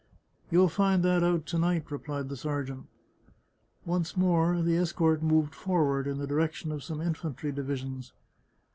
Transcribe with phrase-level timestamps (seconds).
[0.49, 2.87] "You'll find that out to night," replied the sergeant.
[3.85, 8.11] Once more the escort moved forward, in the direction of some infantry divisions.